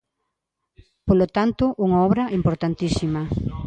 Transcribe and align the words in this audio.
Polo 1.07 1.27
tanto, 1.37 1.65
unha 1.85 1.99
obra 2.07 2.23
importantísima. 2.39 3.21